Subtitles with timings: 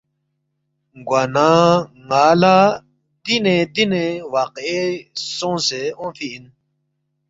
[1.07, 1.49] گوانہ
[2.07, 2.55] ن٘ا لہ
[3.23, 4.79] دینے دینے واقعے
[5.37, 6.43] سونگسے اونگفی اِن